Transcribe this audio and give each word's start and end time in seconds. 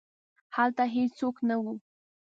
هلته 0.55 0.83
هیڅوک 0.95 1.35
نه 1.49 1.55
وو. 1.63 1.73